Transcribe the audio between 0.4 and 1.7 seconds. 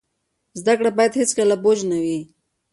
زده کړه باید هیڅکله